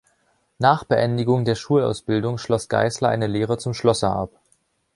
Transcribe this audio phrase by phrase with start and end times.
[0.57, 4.31] Nach Beendigung der Schulausbildung schloss Geisler eine Lehre zum Schlosser ab.